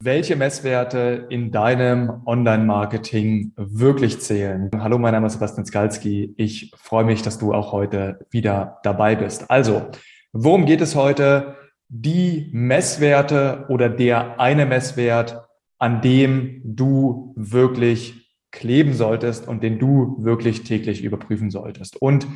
[0.00, 4.70] welche Messwerte in deinem Online-Marketing wirklich zählen.
[4.78, 6.34] Hallo, mein Name ist Sebastian Skalski.
[6.36, 9.50] Ich freue mich, dass du auch heute wieder dabei bist.
[9.50, 9.88] Also,
[10.32, 11.56] worum geht es heute?
[11.88, 15.42] Die Messwerte oder der eine Messwert,
[15.78, 22.00] an dem du wirklich kleben solltest und den du wirklich täglich überprüfen solltest.
[22.00, 22.26] Und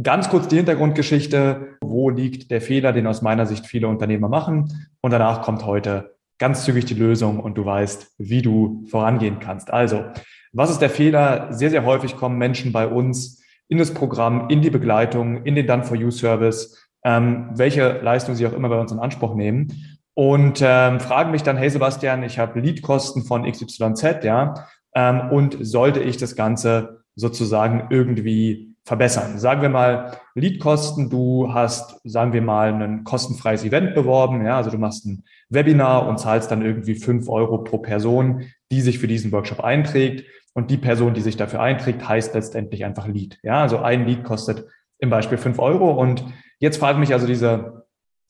[0.00, 1.78] Ganz kurz die Hintergrundgeschichte.
[1.80, 4.88] Wo liegt der Fehler, den aus meiner Sicht viele Unternehmer machen?
[5.00, 9.72] Und danach kommt heute ganz zügig die Lösung und du weißt, wie du vorangehen kannst.
[9.72, 10.04] Also,
[10.52, 11.52] was ist der Fehler?
[11.52, 15.66] Sehr, sehr häufig kommen Menschen bei uns in das Programm, in die Begleitung, in den
[15.66, 21.30] Done-for-You-Service, ähm, welche Leistung sie auch immer bei uns in Anspruch nehmen und ähm, fragen
[21.30, 26.34] mich dann, hey Sebastian, ich habe Leadkosten von XYZ, ja, ähm, und sollte ich das
[26.34, 29.38] Ganze sozusagen irgendwie verbessern.
[29.38, 34.70] Sagen wir mal Leadkosten, du hast, sagen wir mal, ein kostenfreies Event beworben, ja, also
[34.70, 39.06] du machst ein Webinar und zahlst dann irgendwie fünf Euro pro Person, die sich für
[39.06, 40.24] diesen Workshop einträgt.
[40.54, 43.38] Und die Person, die sich dafür einträgt, heißt letztendlich einfach Lead.
[43.42, 44.64] Ja, also ein Lead kostet
[44.98, 45.90] im Beispiel fünf Euro.
[45.92, 46.24] Und
[46.58, 47.84] jetzt fragt mich also dieser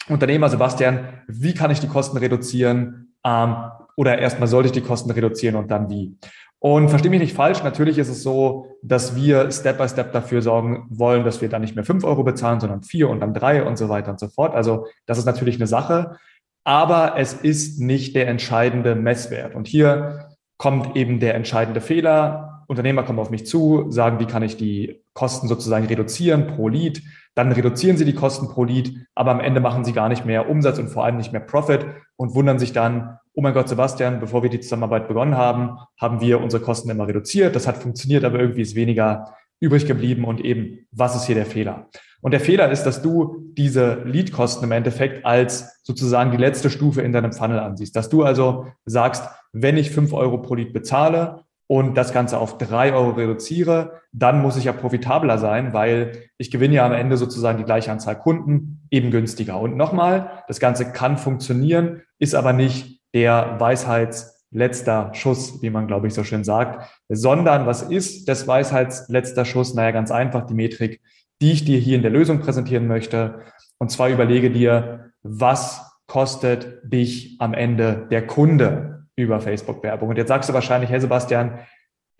[0.09, 3.15] Unternehmer Sebastian, wie kann ich die Kosten reduzieren?
[3.25, 3.55] Ähm,
[3.97, 6.19] oder erstmal sollte ich die Kosten reduzieren und dann wie?
[6.61, 10.42] Und verstehe mich nicht falsch, natürlich ist es so, dass wir Step by Step dafür
[10.42, 13.62] sorgen wollen, dass wir dann nicht mehr fünf Euro bezahlen, sondern vier und dann drei
[13.62, 14.55] und so weiter und so fort.
[14.55, 16.17] Also das ist natürlich eine Sache,
[16.65, 19.55] aber es ist nicht der entscheidende Messwert.
[19.55, 22.65] Und hier kommt eben der entscheidende Fehler.
[22.67, 27.03] Unternehmer kommen auf mich zu, sagen, wie kann ich die Kosten sozusagen reduzieren pro Lead.
[27.34, 30.50] Dann reduzieren sie die Kosten pro Lead, aber am Ende machen sie gar nicht mehr
[30.50, 34.19] Umsatz und vor allem nicht mehr Profit und wundern sich dann, oh mein Gott, Sebastian,
[34.19, 37.55] bevor wir die Zusammenarbeit begonnen haben, haben wir unsere Kosten immer reduziert.
[37.55, 41.47] Das hat funktioniert, aber irgendwie ist weniger übrig geblieben und eben, was ist hier der
[41.47, 41.86] Fehler?
[42.20, 47.00] Und der Fehler ist, dass du diese Leadkosten im Endeffekt als sozusagen die letzte Stufe
[47.03, 47.94] in deinem Funnel ansiehst.
[47.94, 49.22] Dass du also sagst,
[49.53, 54.42] wenn ich fünf Euro pro Lead bezahle und das Ganze auf drei Euro reduziere, dann
[54.42, 58.19] muss ich ja profitabler sein, weil ich gewinne ja am Ende sozusagen die gleiche Anzahl
[58.19, 59.60] Kunden eben günstiger.
[59.60, 66.07] Und nochmal, das Ganze kann funktionieren, ist aber nicht der Weisheitsletzter Schuss, wie man, glaube
[66.07, 69.75] ich, so schön sagt, sondern was ist das Weisheitsletzter Schuss?
[69.75, 71.01] Naja, ganz einfach die Metrik,
[71.41, 73.41] die ich dir hier in der Lösung präsentieren möchte.
[73.79, 80.09] Und zwar überlege dir, was kostet dich am Ende der Kunde über Facebook-Werbung?
[80.09, 81.59] Und jetzt sagst du wahrscheinlich, hey Sebastian,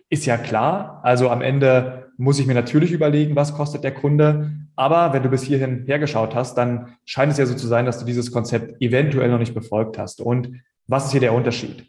[0.09, 1.01] ist ja klar.
[1.03, 4.51] Also am Ende muss ich mir natürlich überlegen, was kostet der Kunde.
[4.75, 7.99] Aber wenn du bis hierhin hergeschaut hast, dann scheint es ja so zu sein, dass
[7.99, 10.21] du dieses Konzept eventuell noch nicht befolgt hast.
[10.21, 11.85] Und was ist hier der Unterschied?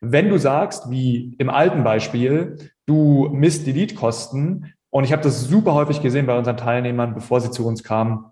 [0.00, 2.56] Wenn du sagst, wie im alten Beispiel,
[2.86, 7.40] du misst die Leadkosten, und ich habe das super häufig gesehen bei unseren Teilnehmern, bevor
[7.40, 8.24] sie zu uns kamen,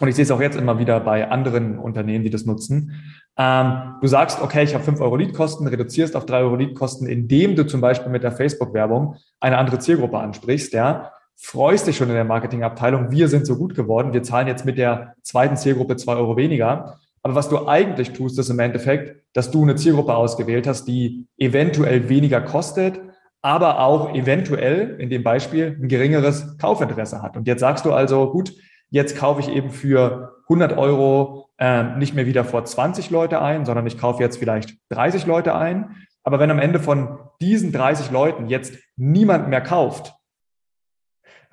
[0.00, 3.02] und ich sehe es auch jetzt immer wieder bei anderen Unternehmen, die das nutzen.
[3.36, 7.54] Ähm, du sagst, okay, ich habe fünf Euro Leadkosten, reduzierst auf drei Euro Leadkosten, indem
[7.54, 12.14] du zum Beispiel mit der Facebook-Werbung eine andere Zielgruppe ansprichst, ja, freust dich schon in
[12.14, 16.16] der Marketingabteilung, wir sind so gut geworden, wir zahlen jetzt mit der zweiten Zielgruppe zwei
[16.16, 16.98] Euro weniger.
[17.22, 21.28] Aber was du eigentlich tust, ist im Endeffekt, dass du eine Zielgruppe ausgewählt hast, die
[21.38, 23.00] eventuell weniger kostet,
[23.42, 27.36] aber auch eventuell in dem Beispiel ein geringeres Kaufinteresse hat.
[27.36, 28.52] Und jetzt sagst du also, gut,
[28.90, 33.64] jetzt kaufe ich eben für 100 Euro äh, nicht mehr wieder vor 20 Leute ein,
[33.64, 35.96] sondern ich kaufe jetzt vielleicht 30 Leute ein.
[36.24, 40.12] Aber wenn am Ende von diesen 30 Leuten jetzt niemand mehr kauft,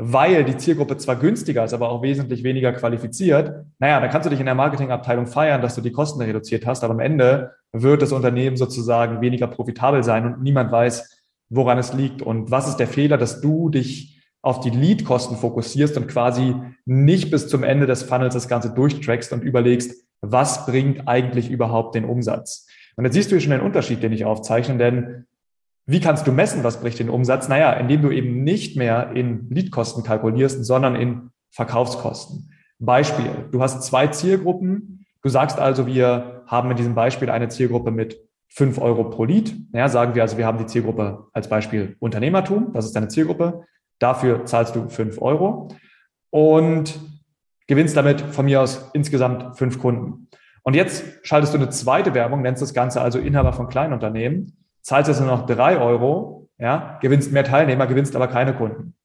[0.02, 4.30] weil die Zielgruppe zwar günstiger ist, aber auch wesentlich weniger qualifiziert, naja, dann kannst du
[4.30, 8.02] dich in der Marketingabteilung feiern, dass du die Kosten reduziert hast, aber am Ende wird
[8.02, 12.22] das Unternehmen sozusagen weniger profitabel sein und niemand weiß, woran es liegt.
[12.22, 16.56] Und was ist der Fehler, dass du dich auf die Leadkosten fokussierst und quasi
[16.86, 21.96] nicht bis zum Ende des Funnels das Ganze durchtrackst und überlegst, was bringt eigentlich überhaupt
[21.96, 22.68] den Umsatz?
[22.96, 25.26] Und jetzt siehst du hier schon den Unterschied, den ich aufzeichne, denn
[25.90, 27.50] wie kannst du messen, was bricht den Umsatz?
[27.50, 32.52] Naja, indem du eben nicht mehr in Leadkosten kalkulierst, sondern in Verkaufskosten.
[32.78, 35.08] Beispiel, du hast zwei Zielgruppen.
[35.24, 39.56] Du sagst also, wir haben in diesem Beispiel eine Zielgruppe mit fünf Euro pro Lead.
[39.72, 42.72] Naja, sagen wir also, wir haben die Zielgruppe als Beispiel Unternehmertum.
[42.72, 43.66] Das ist deine Zielgruppe.
[43.98, 45.70] Dafür zahlst du fünf Euro
[46.30, 47.00] und
[47.66, 50.28] gewinnst damit von mir aus insgesamt fünf Kunden.
[50.62, 55.10] Und jetzt schaltest du eine zweite Werbung, nennst das Ganze also Inhaber von Kleinunternehmen zahlst
[55.10, 58.96] jetzt nur noch drei Euro, ja, gewinnst mehr Teilnehmer, gewinnst aber keine Kunden.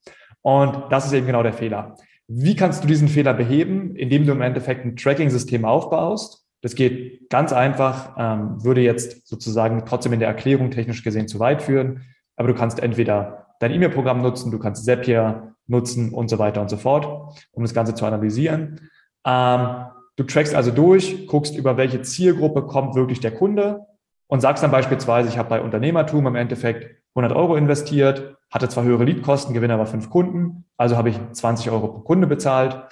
[0.43, 1.97] Und das ist eben genau der Fehler.
[2.27, 3.97] Wie kannst du diesen Fehler beheben?
[3.97, 6.47] Indem du im Endeffekt ein Tracking-System aufbaust.
[6.63, 11.39] Das geht ganz einfach, ähm, würde jetzt sozusagen trotzdem in der Erklärung technisch gesehen zu
[11.39, 12.03] weit führen.
[12.37, 16.71] Aber du kannst entweder dein E-Mail-Programm nutzen, du kannst Zapier nutzen und so weiter und
[16.71, 18.81] so fort, um das Ganze zu analysieren.
[19.27, 19.87] Ähm,
[20.17, 23.87] du trackst also durch, guckst, über welche Zielgruppe kommt wirklich der Kunde,
[24.35, 28.83] und sagst dann beispielsweise, ich habe bei Unternehmertum im Endeffekt 100 Euro investiert, hatte zwar
[28.83, 32.85] höhere Leadkosten, gewinne aber fünf Kunden, also habe ich 20 Euro pro Kunde bezahlt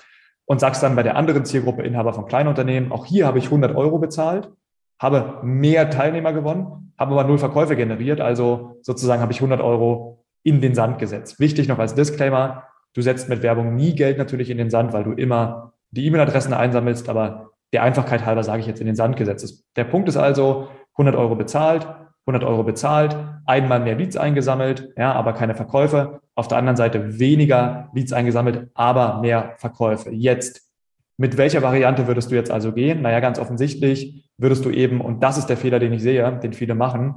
[0.44, 3.74] und sagst dann bei der anderen Zielgruppe Inhaber von Kleinunternehmen, auch hier habe ich 100
[3.74, 4.52] Euro bezahlt,
[5.00, 10.24] habe mehr Teilnehmer gewonnen, habe aber null Verkäufe generiert, also sozusagen habe ich 100 Euro
[10.44, 11.40] in den Sand gesetzt.
[11.40, 15.02] Wichtig noch als Disclaimer, du setzt mit Werbung nie Geld natürlich in den Sand, weil
[15.02, 19.16] du immer die E-Mail-Adressen einsammelst, aber der Einfachkeit halber sage ich jetzt in den Sand
[19.16, 19.64] gesetzt.
[19.74, 21.86] Der Punkt ist also, 100 Euro bezahlt,
[22.26, 23.16] 100 Euro bezahlt,
[23.46, 26.20] einmal mehr Leads eingesammelt, ja, aber keine Verkäufe.
[26.34, 30.10] Auf der anderen Seite weniger Leads eingesammelt, aber mehr Verkäufe.
[30.10, 30.68] Jetzt,
[31.16, 33.02] mit welcher Variante würdest du jetzt also gehen?
[33.02, 36.52] Naja, ganz offensichtlich würdest du eben, und das ist der Fehler, den ich sehe, den
[36.52, 37.16] viele machen,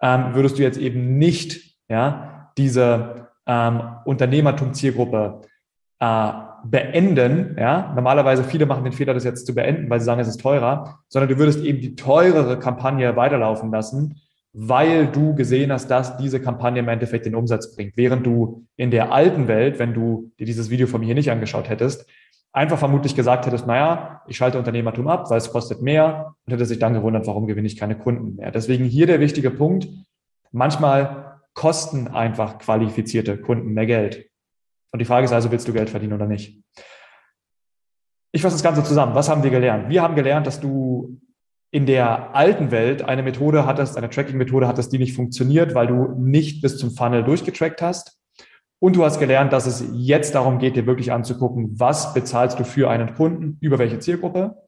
[0.00, 5.42] ähm, würdest du jetzt eben nicht, ja, diese ähm, Unternehmertum-Zielgruppe
[5.98, 6.30] äh,
[6.64, 10.28] beenden, ja, normalerweise viele machen den Fehler, das jetzt zu beenden, weil sie sagen, es
[10.28, 14.20] ist teurer, sondern du würdest eben die teurere Kampagne weiterlaufen lassen,
[14.52, 17.96] weil du gesehen hast, dass diese Kampagne im Endeffekt den Umsatz bringt.
[17.96, 21.30] Während du in der alten Welt, wenn du dir dieses Video von mir hier nicht
[21.30, 22.06] angeschaut hättest,
[22.52, 26.64] einfach vermutlich gesagt hättest, naja, ich schalte Unternehmertum ab, weil es kostet mehr und hätte
[26.64, 28.52] sich dann gewundert, warum gewinne ich keine Kunden mehr.
[28.52, 29.88] Deswegen hier der wichtige Punkt.
[30.52, 34.30] Manchmal kosten einfach qualifizierte Kunden mehr Geld.
[34.94, 36.62] Und die Frage ist also, willst du Geld verdienen oder nicht?
[38.30, 39.16] Ich fasse das Ganze zusammen.
[39.16, 39.88] Was haben wir gelernt?
[39.88, 41.20] Wir haben gelernt, dass du
[41.72, 46.14] in der alten Welt eine Methode hattest, eine Tracking-Methode hattest, die nicht funktioniert, weil du
[46.16, 48.20] nicht bis zum Funnel durchgetrackt hast.
[48.78, 52.62] Und du hast gelernt, dass es jetzt darum geht, dir wirklich anzugucken, was bezahlst du
[52.62, 54.62] für einen Kunden, über welche Zielgruppe.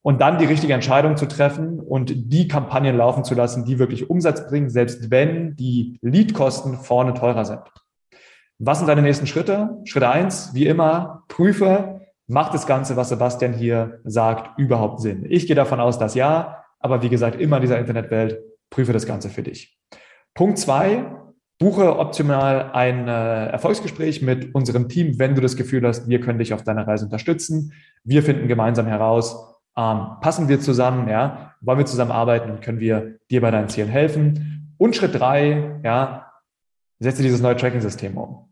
[0.00, 4.08] Und dann die richtige Entscheidung zu treffen und die Kampagnen laufen zu lassen, die wirklich
[4.08, 7.60] Umsatz bringen, selbst wenn die Leadkosten vorne teurer sind.
[8.64, 9.80] Was sind deine nächsten Schritte?
[9.82, 15.26] Schritt eins, wie immer, prüfe, macht das Ganze, was Sebastian hier sagt, überhaupt Sinn?
[15.28, 18.38] Ich gehe davon aus, dass ja, aber wie gesagt, immer in dieser Internetwelt,
[18.70, 19.76] prüfe das Ganze für dich.
[20.34, 21.06] Punkt zwei,
[21.58, 26.38] buche optimal ein äh, Erfolgsgespräch mit unserem Team, wenn du das Gefühl hast, wir können
[26.38, 27.72] dich auf deiner Reise unterstützen.
[28.04, 33.18] Wir finden gemeinsam heraus, ähm, passen wir zusammen, ja, wollen wir zusammenarbeiten und können wir
[33.28, 34.72] dir bei deinen Zielen helfen.
[34.78, 36.30] Und Schritt drei, ja,
[37.00, 38.51] setze dieses neue Tracking-System um.